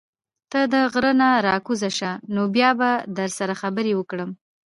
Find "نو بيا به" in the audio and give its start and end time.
2.33-2.91